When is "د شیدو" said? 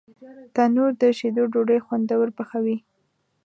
1.01-1.43